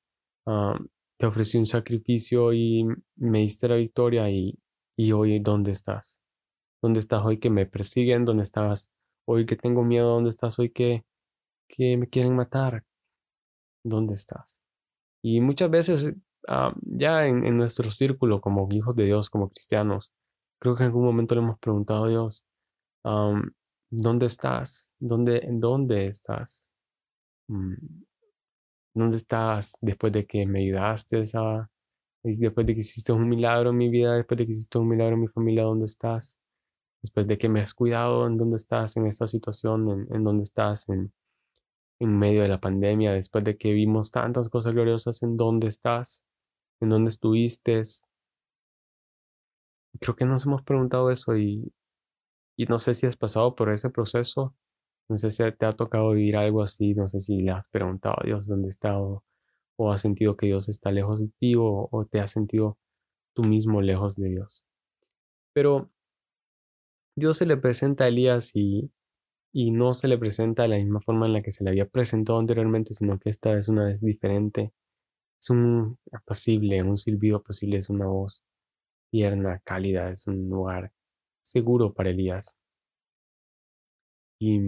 ah, 0.46 0.78
te 1.18 1.26
ofrecí 1.26 1.58
un 1.58 1.66
sacrificio 1.66 2.52
y 2.52 2.84
me 3.16 3.40
diste 3.40 3.68
la 3.68 3.76
victoria? 3.76 4.30
Y, 4.30 4.58
y 4.96 5.12
hoy, 5.12 5.38
¿dónde 5.40 5.70
estás? 5.70 6.22
¿Dónde 6.82 7.00
estás 7.00 7.22
hoy 7.24 7.38
que 7.38 7.50
me 7.50 7.66
persiguen? 7.66 8.24
¿Dónde 8.24 8.42
estás 8.42 8.92
hoy 9.26 9.46
que 9.46 9.56
tengo 9.56 9.84
miedo? 9.84 10.14
¿Dónde 10.14 10.30
estás 10.30 10.58
hoy 10.58 10.70
que, 10.70 11.04
que 11.68 11.96
me 11.96 12.08
quieren 12.08 12.36
matar? 12.36 12.84
¿Dónde 13.84 14.14
estás? 14.14 14.60
Y 15.22 15.40
muchas 15.40 15.70
veces, 15.70 16.14
ah, 16.48 16.74
ya 16.82 17.22
en, 17.22 17.46
en, 17.46 17.56
nuestro 17.56 17.90
círculo 17.90 18.40
como 18.40 18.68
hijos 18.72 18.96
de 18.96 19.04
Dios, 19.04 19.30
como 19.30 19.48
cristianos, 19.48 20.12
creo 20.60 20.76
que 20.76 20.82
en 20.84 20.88
algún 20.88 21.04
momento 21.04 21.34
le 21.34 21.40
hemos 21.42 21.58
preguntado 21.58 22.04
a 22.04 22.08
Dios, 22.08 22.44
¿dónde 23.90 24.26
estás? 24.26 24.92
¿Dónde, 24.98 25.38
¿En 25.38 25.60
dónde 25.60 26.06
estás? 26.06 26.72
Mm, 27.48 27.74
¿Dónde 28.94 29.16
estás 29.16 29.76
después 29.80 30.12
de 30.12 30.26
que 30.26 30.46
me 30.46 30.60
ayudaste 30.60 31.22
a, 31.34 31.70
después 32.22 32.66
de 32.66 32.74
que 32.74 32.80
hiciste 32.80 33.12
un 33.12 33.28
milagro 33.28 33.70
en 33.70 33.76
mi 33.76 33.88
vida, 33.88 34.14
después 34.16 34.38
de 34.38 34.46
que 34.46 34.52
hiciste 34.52 34.78
un 34.78 34.88
milagro 34.88 35.14
en 35.14 35.22
mi 35.22 35.28
familia, 35.28 35.64
¿dónde 35.64 35.86
estás? 35.86 36.38
Después 37.02 37.26
de 37.26 37.38
que 37.38 37.48
me 37.48 37.60
has 37.60 37.74
cuidado, 37.74 38.26
¿en 38.26 38.36
dónde 38.36 38.56
estás 38.56 38.96
en 38.96 39.06
esta 39.06 39.26
situación? 39.26 39.90
¿En, 39.90 40.14
en 40.14 40.24
dónde 40.24 40.44
estás 40.44 40.88
en, 40.88 41.12
en 42.00 42.18
medio 42.18 42.42
de 42.42 42.48
la 42.48 42.60
pandemia? 42.60 43.12
Después 43.12 43.44
de 43.44 43.56
que 43.56 43.72
vimos 43.72 44.10
tantas 44.10 44.48
cosas 44.48 44.72
gloriosas, 44.74 45.22
¿en 45.22 45.36
dónde 45.36 45.68
estás? 45.68 46.24
¿En 46.80 46.90
dónde 46.90 47.08
estuviste? 47.10 47.82
Creo 50.00 50.16
que 50.16 50.26
nos 50.26 50.46
hemos 50.46 50.62
preguntado 50.62 51.10
eso 51.10 51.36
y, 51.36 51.72
y 52.56 52.66
no 52.66 52.78
sé 52.78 52.94
si 52.94 53.06
has 53.06 53.16
pasado 53.16 53.54
por 53.54 53.70
ese 53.70 53.90
proceso, 53.90 54.54
no 55.12 55.18
sé 55.18 55.30
si 55.30 55.42
te 55.52 55.66
ha 55.66 55.72
tocado 55.72 56.12
vivir 56.12 56.36
algo 56.36 56.62
así, 56.62 56.94
no 56.94 57.06
sé 57.06 57.20
si 57.20 57.42
le 57.42 57.52
has 57.52 57.68
preguntado 57.68 58.16
a 58.18 58.24
Dios 58.24 58.46
dónde 58.48 58.68
está 58.68 58.98
o, 58.98 59.22
has 59.92 60.00
sentido 60.00 60.36
que 60.36 60.46
Dios 60.46 60.68
está 60.68 60.90
lejos 60.92 61.20
de 61.20 61.28
ti 61.38 61.54
o, 61.58 62.08
te 62.10 62.20
has 62.20 62.30
sentido 62.30 62.78
tú 63.34 63.42
mismo 63.44 63.82
lejos 63.82 64.16
de 64.16 64.30
Dios. 64.30 64.64
Pero 65.52 65.90
Dios 67.16 67.36
se 67.36 67.46
le 67.46 67.56
presenta 67.58 68.04
a 68.04 68.08
Elías 68.08 68.52
y, 68.56 68.90
y 69.52 69.70
no 69.70 69.94
se 69.94 70.08
le 70.08 70.18
presenta 70.18 70.62
de 70.62 70.68
la 70.68 70.76
misma 70.76 71.00
forma 71.00 71.26
en 71.26 71.34
la 71.34 71.42
que 71.42 71.50
se 71.50 71.64
le 71.64 71.70
había 71.70 71.86
presentado 71.86 72.38
anteriormente, 72.38 72.94
sino 72.94 73.18
que 73.18 73.30
esta 73.30 73.56
es 73.58 73.68
una 73.68 73.84
vez 73.84 74.00
diferente. 74.00 74.72
Es 75.40 75.50
un 75.50 75.98
apacible, 76.12 76.82
un 76.82 76.96
silbido 76.96 77.38
apacible, 77.38 77.78
es 77.78 77.90
una 77.90 78.06
voz 78.06 78.44
tierna, 79.10 79.60
cálida, 79.64 80.10
es 80.10 80.26
un 80.26 80.48
lugar 80.48 80.92
seguro 81.42 81.92
para 81.94 82.10
Elías. 82.10 82.58
Y 84.40 84.60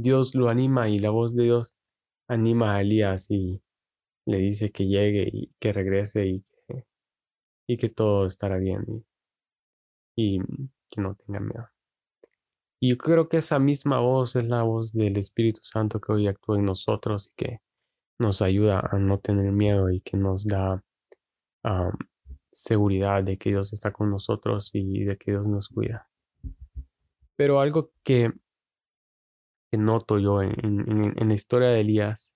Dios 0.00 0.34
lo 0.34 0.48
anima 0.48 0.88
y 0.88 0.98
la 0.98 1.10
voz 1.10 1.34
de 1.34 1.44
Dios 1.44 1.76
anima 2.28 2.76
a 2.76 2.80
Elías 2.80 3.30
y 3.30 3.62
le 4.26 4.38
dice 4.38 4.70
que 4.70 4.86
llegue 4.86 5.28
y 5.32 5.52
que 5.58 5.72
regrese 5.72 6.26
y 6.26 6.44
que, 7.76 7.88
todo 7.88 8.26
estará 8.26 8.58
bien 8.58 9.04
y 10.16 10.40
que 10.90 11.00
no 11.00 11.14
tenga 11.14 11.40
miedo. 11.40 11.68
Y 12.80 12.90
yo 12.90 12.98
creo 12.98 13.28
que 13.28 13.36
esa 13.36 13.58
misma 13.58 14.00
voz 14.00 14.34
es 14.36 14.44
la 14.44 14.62
voz 14.62 14.92
del 14.92 15.16
Espíritu 15.18 15.60
Santo 15.62 16.00
que 16.00 16.12
hoy 16.12 16.26
actúa 16.26 16.58
en 16.58 16.64
nosotros 16.64 17.28
y 17.28 17.34
que 17.36 17.60
nos 18.18 18.42
ayuda 18.42 18.80
a 18.90 18.98
no 18.98 19.18
tener 19.18 19.52
miedo 19.52 19.90
y 19.90 20.00
que 20.00 20.16
nos 20.16 20.46
da 20.46 20.82
seguridad 22.50 23.22
de 23.22 23.38
que 23.38 23.50
Dios 23.50 23.72
está 23.72 23.92
con 23.92 24.10
nosotros 24.10 24.70
y 24.74 25.04
de 25.04 25.16
que 25.16 25.32
Dios 25.32 25.46
nos 25.46 25.68
cuida. 25.68 26.08
Pero 27.36 27.60
algo 27.60 27.92
que, 28.02 28.32
noto 29.78 30.18
yo 30.18 30.42
en, 30.42 31.14
la 31.16 31.34
historia 31.34 31.68
de 31.68 31.80
Elías 31.80 32.34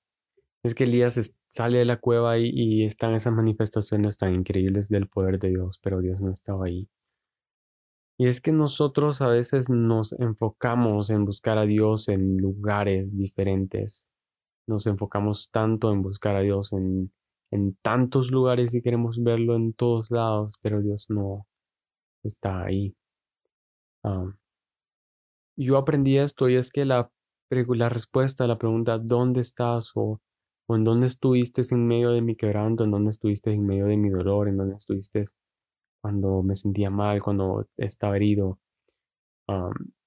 es 0.63 0.75
que 0.75 0.85
Elías 0.85 1.37
sale 1.49 1.79
de 1.79 1.85
la 1.85 1.99
cueva 1.99 2.39
y, 2.39 2.51
y 2.55 2.85
están 2.85 3.15
esas 3.15 3.35
manifestaciones 3.35 4.17
tan 4.17 4.35
increíbles 4.35 4.89
del 4.89 5.09
poder 5.09 5.39
de 5.39 5.51
Dios, 5.51 5.79
pero 5.83 6.01
Dios 6.01 6.21
no 6.21 6.33
estaba 6.33 6.67
ahí. 6.67 6.89
Y 8.17 8.27
es 8.27 8.41
que 8.41 8.53
nosotros 8.53 9.21
a 9.21 9.29
veces 9.29 9.69
nos 9.69 10.13
enfocamos 10.13 11.11
en 11.11 11.25
buscar 11.25 11.59
a 11.59 11.67
Dios 11.67 12.09
en 12.09 12.39
lugares 12.39 13.17
diferentes. 13.17 14.11
Nos 14.67 14.87
enfocamos 14.87 15.51
tanto 15.51 15.93
en 15.93 16.01
buscar 16.01 16.37
a 16.37 16.41
Dios 16.41 16.73
en, 16.73 17.13
en 17.51 17.77
tantos 17.83 18.31
lugares 18.31 18.75
y 18.75 18.83
queremos 18.83 19.23
verlo 19.23 19.55
en 19.55 19.73
todos 19.75 20.11
lados, 20.11 20.59
pero 20.61 20.81
Dios 20.81 21.07
no 21.09 21.47
está 22.25 22.65
ahí. 22.65 22.97
yo 25.57 25.77
aprendí 25.77 26.19
esto 26.19 26.49
y 26.49 26.57
es 26.57 26.71
que 26.73 26.85
la, 26.85 27.11
la 27.51 27.89
respuesta 27.89 28.45
a 28.45 28.47
la 28.47 28.59
pregunta 28.59 28.99
¿dónde 28.99 29.41
estás? 29.41 29.93
o, 29.95 30.21
o 30.67 30.77
en 30.77 30.85
dónde 30.85 31.07
estuviste 31.07 31.63
en 31.71 31.87
medio 31.87 32.11
de 32.11 32.23
mi 32.23 32.37
quebranto, 32.37 32.85
en 32.85 32.91
dónde 32.91 33.11
estuviste 33.11 33.53
en 33.53 33.67
medio 33.67 33.87
de 33.87 33.97
mi 33.97 34.11
dolor, 34.11 34.49
en 34.49 34.57
dónde 34.57 34.77
estuviste 34.77 35.25
cuando 36.03 36.43
me 36.43 36.55
sentía 36.55 36.91
mal, 36.91 37.23
cuando 37.23 37.67
estaba 37.79 38.17
herido. 38.17 38.61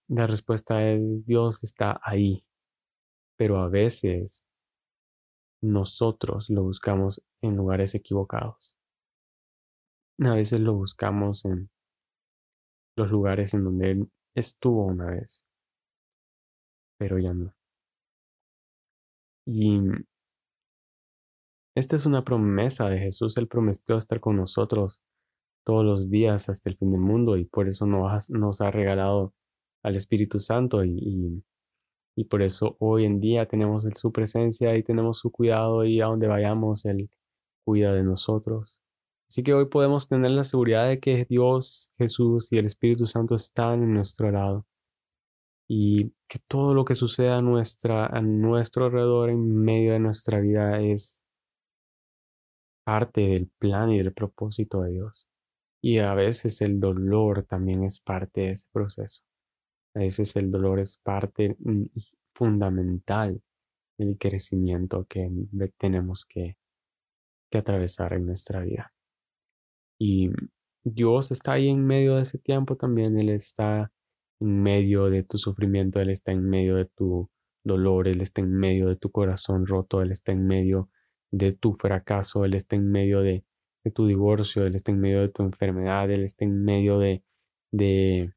la 0.09 0.27
respuesta 0.27 0.83
es 0.91 1.25
Dios 1.25 1.63
está 1.63 1.99
ahí, 2.03 2.45
pero 3.35 3.57
a 3.57 3.67
veces 3.67 4.47
nosotros 5.59 6.51
lo 6.51 6.61
buscamos 6.61 7.23
en 7.41 7.55
lugares 7.55 7.95
equivocados. 7.95 8.75
A 10.19 10.35
veces 10.35 10.59
lo 10.59 10.73
buscamos 10.75 11.45
en 11.45 11.71
los 12.95 13.09
lugares 13.09 13.55
en 13.55 13.63
donde 13.63 13.91
Él 13.91 14.11
estuvo 14.35 14.85
una 14.85 15.11
vez, 15.11 15.46
pero 16.97 17.19
ya 17.19 17.33
no. 17.33 17.53
Y 19.45 19.79
esta 21.75 21.95
es 21.95 22.05
una 22.05 22.23
promesa 22.23 22.89
de 22.89 22.99
Jesús. 22.99 23.37
Él 23.37 23.47
prometió 23.47 23.97
estar 23.97 24.19
con 24.19 24.35
nosotros 24.35 25.01
todos 25.63 25.85
los 25.85 26.09
días 26.09 26.49
hasta 26.49 26.69
el 26.69 26.77
fin 26.77 26.91
del 26.91 27.01
mundo 27.01 27.37
y 27.37 27.45
por 27.45 27.67
eso 27.69 27.85
nos, 27.85 28.29
nos 28.29 28.61
ha 28.61 28.71
regalado 28.71 29.33
al 29.83 29.95
Espíritu 29.95 30.39
Santo 30.39 30.83
y, 30.83 31.43
y, 32.15 32.23
por 32.25 32.41
eso 32.41 32.77
hoy 32.79 33.05
en 33.05 33.19
día 33.19 33.47
tenemos 33.47 33.83
su 33.95 34.11
presencia 34.11 34.75
y 34.75 34.83
tenemos 34.83 35.19
su 35.19 35.31
cuidado 35.31 35.85
y 35.85 36.01
a 36.01 36.07
donde 36.07 36.27
vayamos 36.27 36.85
Él 36.85 37.09
cuida 37.65 37.93
de 37.93 38.03
nosotros. 38.03 38.81
Así 39.29 39.43
que 39.43 39.53
hoy 39.53 39.67
podemos 39.67 40.07
tener 40.07 40.31
la 40.31 40.43
seguridad 40.43 40.87
de 40.87 40.99
que 40.99 41.25
Dios, 41.29 41.91
Jesús 41.97 42.51
y 42.51 42.57
el 42.57 42.65
Espíritu 42.65 43.05
Santo 43.05 43.35
están 43.35 43.83
en 43.83 43.93
nuestro 43.93 44.31
lado 44.31 44.65
y 45.67 46.13
que 46.27 46.39
todo 46.47 46.73
lo 46.73 46.85
que 46.85 46.95
suceda 46.95 47.37
a, 47.37 47.41
nuestra, 47.41 48.05
a 48.05 48.21
nuestro 48.21 48.85
alrededor 48.85 49.29
en 49.29 49.55
medio 49.55 49.93
de 49.93 49.99
nuestra 49.99 50.39
vida 50.39 50.79
es 50.81 51.25
parte 52.85 53.21
del 53.21 53.49
plan 53.59 53.91
y 53.91 53.97
del 53.97 54.13
propósito 54.13 54.81
de 54.81 54.91
Dios. 54.91 55.27
Y 55.81 55.99
a 55.99 56.13
veces 56.13 56.61
el 56.61 56.79
dolor 56.79 57.43
también 57.43 57.83
es 57.83 57.99
parte 57.99 58.41
de 58.41 58.51
ese 58.51 58.67
proceso. 58.71 59.23
A 59.93 59.99
veces 59.99 60.35
el 60.37 60.51
dolor 60.51 60.79
es 60.79 60.97
parte 60.97 61.55
mm, 61.59 61.85
fundamental 62.33 63.41
del 63.97 64.17
crecimiento 64.17 65.05
que 65.05 65.29
tenemos 65.77 66.25
que, 66.25 66.55
que 67.51 67.57
atravesar 67.57 68.13
en 68.13 68.25
nuestra 68.25 68.61
vida. 68.61 68.93
Y 69.99 70.29
Dios 70.83 71.31
está 71.31 71.53
ahí 71.53 71.69
en 71.69 71.85
medio 71.85 72.15
de 72.15 72.21
ese 72.21 72.37
tiempo 72.37 72.77
también. 72.77 73.19
Él 73.19 73.29
está 73.29 73.91
en 74.39 74.61
medio 74.61 75.09
de 75.09 75.23
tu 75.23 75.37
sufrimiento, 75.37 75.99
Él 75.99 76.09
está 76.09 76.31
en 76.31 76.43
medio 76.47 76.75
de 76.75 76.85
tu 76.85 77.29
dolor, 77.63 78.07
Él 78.07 78.21
está 78.21 78.41
en 78.41 78.51
medio 78.51 78.87
de 78.87 78.95
tu 78.95 79.11
corazón 79.11 79.65
roto, 79.67 80.01
Él 80.01 80.11
está 80.11 80.31
en 80.31 80.45
medio 80.47 80.89
de 81.31 81.53
tu 81.53 81.73
fracaso, 81.73 82.45
Él 82.45 82.53
está 82.53 82.75
en 82.75 82.89
medio 82.89 83.21
de 83.21 83.43
tu 83.93 84.07
divorcio, 84.07 84.65
Él 84.65 84.75
está 84.75 84.91
en 84.91 84.99
medio 84.99 85.21
de 85.21 85.29
tu 85.29 85.43
enfermedad, 85.43 86.09
Él 86.11 86.23
está 86.23 86.45
en 86.45 86.63
medio 86.63 86.99
de, 86.99 87.23
de, 87.71 88.33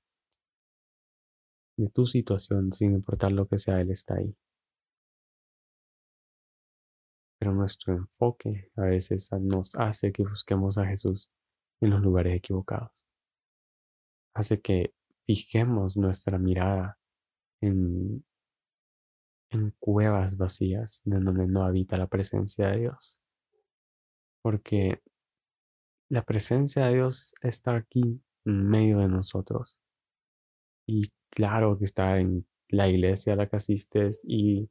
de 1.77 1.87
tu 1.89 2.07
situación, 2.07 2.73
sin 2.73 2.93
importar 2.95 3.33
lo 3.33 3.47
que 3.47 3.59
sea, 3.59 3.81
Él 3.81 3.91
está 3.91 4.17
ahí. 4.17 4.37
Pero 7.39 7.55
nuestro 7.55 7.95
enfoque 7.95 8.71
a 8.77 8.83
veces 8.83 9.31
nos 9.41 9.75
hace 9.77 10.13
que 10.13 10.23
busquemos 10.23 10.77
a 10.77 10.87
Jesús 10.87 11.31
en 11.81 11.91
los 11.91 12.03
lugares 12.03 12.37
equivocados. 12.37 12.91
Hace 14.35 14.61
que 14.61 14.95
fijemos 15.31 15.97
nuestra 15.97 16.39
mirada 16.39 16.99
en, 17.61 18.25
en 19.51 19.71
cuevas 19.79 20.37
vacías 20.37 21.03
en 21.07 21.25
donde 21.25 21.47
no 21.47 21.65
habita 21.65 21.97
la 21.97 22.09
presencia 22.09 22.67
de 22.71 22.81
Dios. 22.81 23.23
Porque 24.43 25.01
la 26.09 26.25
presencia 26.25 26.87
de 26.87 26.95
Dios 26.95 27.37
está 27.43 27.77
aquí 27.77 28.21
en 28.45 28.69
medio 28.69 28.99
de 28.99 29.07
nosotros. 29.07 29.79
Y 30.89 31.13
claro 31.31 31.79
que 31.79 31.85
está 31.85 32.19
en 32.19 32.45
la 32.69 32.89
iglesia 32.89 33.35
a 33.35 33.37
la 33.37 33.49
que 33.49 33.55
asistes 33.55 34.25
y 34.27 34.69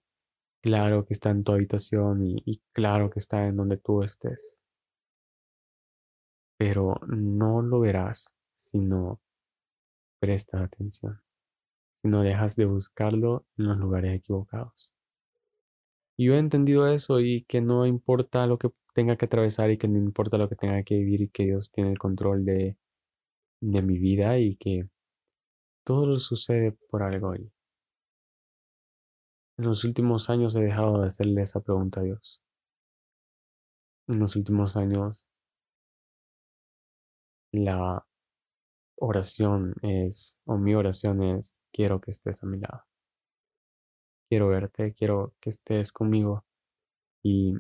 claro 0.62 1.06
que 1.06 1.14
está 1.14 1.30
en 1.30 1.46
tu 1.46 1.54
habitación 1.54 2.22
y, 2.22 2.62
claro 2.74 3.10
que 3.10 3.20
está 3.20 3.48
en 3.48 3.56
donde 3.56 3.78
tú 3.78 4.04
estés. 4.04 4.62
Pero 6.58 7.00
no 7.08 7.62
lo 7.62 7.80
verás 7.80 8.36
si 8.54 8.82
no 8.82 9.22
prestas 10.20 10.62
atención 10.62 11.22
si 12.02 12.08
no 12.08 12.22
dejas 12.22 12.56
de 12.56 12.66
buscarlo 12.66 13.46
en 13.58 13.68
los 13.68 13.78
lugares 13.78 14.16
equivocados. 14.16 14.94
Y 16.18 16.26
yo 16.28 16.34
he 16.36 16.40
entendido 16.40 16.88
eso 16.88 17.20
y 17.20 17.44
que 17.44 17.62
no 17.62 17.86
importa 17.86 18.46
lo 18.48 18.58
que 18.58 18.70
tenga 18.94 19.16
que 19.18 19.26
atravesar 19.26 19.72
y 19.72 19.78
que 19.78 19.88
no 19.88 19.98
importa 19.98 20.38
lo 20.38 20.50
que 20.50 20.56
tenga 20.56 20.84
que 20.84 20.96
vivir 20.96 21.22
y 21.22 21.30
que 21.30 21.46
Dios 21.46 21.72
tiene 21.72 21.92
el 21.92 22.00
control 22.00 22.46
de, 22.46 22.78
de 23.62 23.82
mi 23.82 23.98
vida 24.00 24.38
y 24.40 24.56
que 24.58 24.90
todo 25.86 26.06
lo 26.06 26.20
sucede 26.20 26.74
por 26.90 27.04
algo. 27.04 27.36
Y 27.36 27.52
en 29.58 29.66
los 29.66 29.84
últimos 29.84 30.30
años 30.30 30.56
he 30.56 30.62
dejado 30.62 31.02
de 31.02 31.08
hacerle 31.08 31.42
esa 31.42 31.62
pregunta 31.62 32.02
a 32.02 32.04
Dios. 32.04 32.42
En 34.08 34.20
los 34.20 34.36
últimos 34.36 34.76
años 34.76 35.26
la 37.52 38.06
oración 39.00 39.76
es, 39.82 40.42
o 40.46 40.58
mi 40.58 40.76
oración 40.76 41.24
es, 41.24 41.62
quiero 41.72 42.00
que 42.02 42.12
estés 42.12 42.44
a 42.44 42.48
mi 42.48 42.60
lado. 42.60 42.84
Quiero 44.30 44.48
verte, 44.50 44.94
quiero 44.94 45.34
que 45.40 45.50
estés 45.50 45.92
conmigo 45.92 46.46
y 47.24 47.54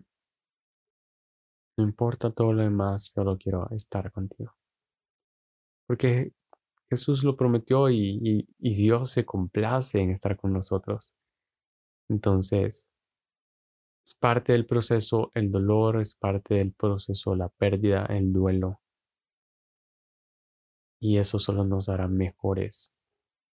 no 1.77 1.83
importa 1.83 2.31
todo 2.31 2.53
lo 2.53 2.63
demás, 2.63 3.07
solo 3.07 3.37
quiero 3.37 3.69
estar 3.71 4.11
contigo. 4.11 4.55
Porque 5.87 6.33
Jesús 6.89 7.23
lo 7.23 7.35
prometió 7.35 7.89
y, 7.89 8.47
y 8.59 8.73
Dios 8.75 9.11
se 9.11 9.25
complace 9.25 10.01
en 10.01 10.11
estar 10.11 10.37
con 10.37 10.53
nosotros. 10.53 11.15
Entonces, 12.09 12.91
es 14.05 14.15
parte 14.15 14.53
del 14.53 14.65
proceso 14.65 15.31
el 15.35 15.51
dolor, 15.51 16.01
es 16.01 16.15
parte 16.15 16.55
del 16.55 16.73
proceso 16.73 17.35
la 17.35 17.49
pérdida, 17.49 18.05
el 18.05 18.33
duelo, 18.33 18.81
y 20.99 21.17
eso 21.17 21.39
solo 21.39 21.63
nos 21.65 21.89
hará 21.89 22.07
mejores, 22.07 22.89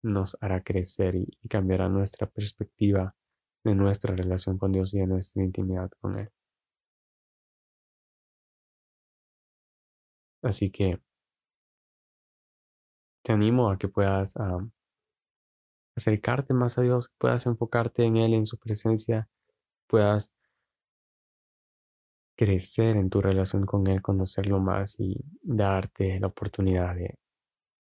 nos 0.02 0.36
hará 0.40 0.62
crecer 0.62 1.16
y, 1.16 1.26
cambiará 1.48 1.88
nuestra 1.88 2.26
perspectiva 2.28 3.16
de 3.64 3.74
nuestra 3.74 4.14
relación 4.16 4.58
con 4.58 4.72
Dios 4.72 4.94
y 4.94 5.00
de 5.00 5.06
nuestra 5.06 5.42
intimidad 5.42 5.90
con 6.00 6.18
Él. 6.18 6.30
Así 10.42 10.70
que 10.70 11.00
te 13.22 13.32
animo 13.32 13.70
a 13.70 13.78
que 13.78 13.88
puedas 13.88 14.34
acercarte 15.96 16.54
más 16.54 16.78
a 16.78 16.82
Dios, 16.82 17.12
puedas 17.18 17.46
enfocarte 17.46 18.04
en 18.04 18.16
Él, 18.16 18.34
en 18.34 18.46
su 18.46 18.58
presencia, 18.58 19.28
puedas 19.86 20.32
crecer 22.36 22.96
en 22.96 23.10
tu 23.10 23.20
relación 23.20 23.66
con 23.66 23.86
Él, 23.86 24.02
conocerlo 24.02 24.58
más 24.58 24.98
y 24.98 25.24
darte 25.42 26.18
la 26.18 26.26
oportunidad 26.28 26.94
de 26.96 27.18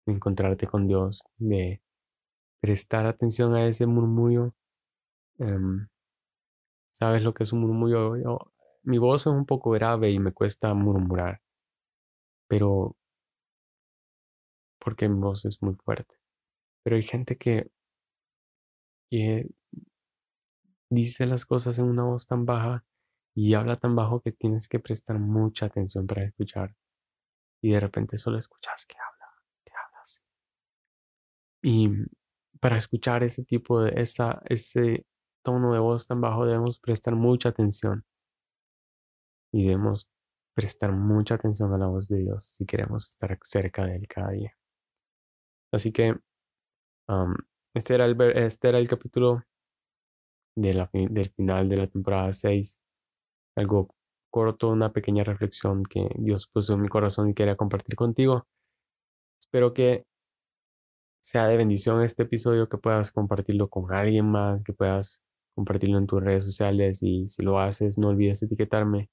encontrarte 0.06 0.66
con 0.66 0.86
Dios, 0.88 1.22
de 1.38 1.82
prestar 2.60 3.06
atención 3.06 3.54
a 3.54 3.66
ese 3.66 3.86
murmullo. 3.86 4.54
Em, 5.38 5.88
¿Sabes 6.90 7.22
lo 7.22 7.34
que 7.34 7.44
es 7.44 7.52
un 7.52 7.60
murmullo? 7.60 8.14
mi 8.84 8.98
voz 8.98 9.22
es 9.22 9.26
un 9.28 9.46
poco 9.46 9.70
grave 9.70 10.10
y 10.10 10.18
me 10.18 10.32
cuesta 10.32 10.74
murmurar, 10.74 11.40
pero 12.48 12.96
porque 14.78 15.08
mi 15.08 15.20
voz 15.20 15.44
es 15.44 15.62
muy 15.62 15.74
fuerte. 15.76 16.16
Pero 16.82 16.96
hay 16.96 17.02
gente 17.02 17.36
que, 17.36 17.70
que 19.10 19.48
dice 20.90 21.26
las 21.26 21.46
cosas 21.46 21.78
en 21.78 21.86
una 21.86 22.04
voz 22.04 22.26
tan 22.26 22.44
baja 22.44 22.84
y 23.34 23.54
habla 23.54 23.76
tan 23.76 23.96
bajo 23.96 24.20
que 24.20 24.32
tienes 24.32 24.68
que 24.68 24.80
prestar 24.80 25.18
mucha 25.18 25.66
atención 25.66 26.06
para 26.06 26.24
escuchar. 26.24 26.74
Y 27.62 27.70
de 27.72 27.80
repente 27.80 28.16
solo 28.16 28.38
escuchas 28.38 28.84
que 28.86 28.96
habla 28.98 29.21
y 31.62 31.88
para 32.60 32.76
escuchar 32.76 33.22
ese 33.22 33.44
tipo 33.44 33.82
de, 33.82 34.00
esa, 34.00 34.42
ese 34.46 35.06
tono 35.44 35.72
de 35.72 35.80
voz 35.80 36.06
tan 36.06 36.20
bajo 36.20 36.46
debemos 36.46 36.78
prestar 36.78 37.14
mucha 37.14 37.50
atención. 37.50 38.04
Y 39.52 39.64
debemos 39.64 40.08
prestar 40.54 40.92
mucha 40.92 41.34
atención 41.34 41.72
a 41.72 41.78
la 41.78 41.86
voz 41.86 42.08
de 42.08 42.18
Dios 42.18 42.44
si 42.44 42.66
queremos 42.66 43.08
estar 43.08 43.38
cerca 43.42 43.84
de 43.84 43.96
Él 43.96 44.08
cada 44.08 44.30
día. 44.30 44.56
Así 45.72 45.92
que 45.92 46.16
este, 47.74 47.94
era 47.94 48.04
el, 48.04 48.20
este 48.36 48.68
era 48.68 48.78
el 48.78 48.88
capítulo 48.88 49.42
de 50.56 50.74
la, 50.74 50.90
del 50.92 51.30
final 51.30 51.68
de 51.68 51.76
la 51.76 51.86
temporada 51.86 52.32
6. 52.32 52.80
Algo 53.56 53.94
corto, 54.30 54.70
una 54.70 54.92
pequeña 54.92 55.24
reflexión 55.24 55.82
que 55.82 56.08
Dios 56.16 56.46
puso 56.46 56.74
en 56.74 56.82
mi 56.82 56.88
corazón 56.88 57.30
y 57.30 57.34
quería 57.34 57.56
compartir 57.56 57.96
contigo. 57.96 58.46
Espero 59.40 59.74
que 59.74 60.04
sea 61.22 61.46
de 61.46 61.56
bendición 61.56 62.02
este 62.02 62.24
episodio, 62.24 62.68
que 62.68 62.78
puedas 62.78 63.12
compartirlo 63.12 63.68
con 63.70 63.92
alguien 63.94 64.26
más, 64.26 64.64
que 64.64 64.72
puedas 64.72 65.22
compartirlo 65.54 65.98
en 65.98 66.06
tus 66.06 66.22
redes 66.22 66.44
sociales 66.44 67.02
y 67.02 67.28
si 67.28 67.42
lo 67.42 67.60
haces 67.60 67.98
no 67.98 68.08
olvides 68.08 68.42
etiquetarme. 68.42 69.10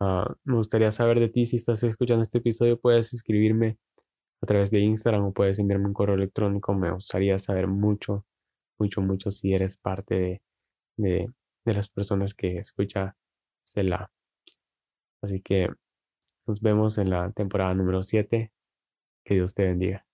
Ah, 0.00 0.34
me 0.44 0.56
gustaría 0.56 0.92
saber 0.92 1.20
de 1.20 1.28
ti 1.28 1.46
si 1.46 1.56
estás 1.56 1.82
escuchando 1.82 2.22
este 2.22 2.38
episodio, 2.38 2.80
puedes 2.80 3.12
escribirme 3.14 3.78
a 4.42 4.46
través 4.46 4.70
de 4.70 4.80
Instagram 4.80 5.26
o 5.26 5.32
puedes 5.32 5.58
enviarme 5.58 5.86
un 5.88 5.94
correo 5.94 6.16
electrónico. 6.16 6.74
Me 6.74 6.92
gustaría 6.92 7.38
saber 7.38 7.66
mucho, 7.68 8.26
mucho, 8.78 9.00
mucho 9.02 9.30
si 9.30 9.54
eres 9.54 9.76
parte 9.76 10.42
de, 10.96 11.32
de, 11.64 11.74
las 11.74 11.88
personas 11.88 12.34
que 12.34 12.58
escucha 12.58 13.16
Cela. 13.62 14.12
Así 15.22 15.40
que 15.40 15.68
nos 16.46 16.60
vemos 16.60 16.98
en 16.98 17.10
la 17.10 17.32
temporada 17.32 17.74
número 17.74 18.02
7. 18.02 18.52
Que 19.24 19.34
Dios 19.34 19.54
te 19.54 19.64
bendiga. 19.64 20.06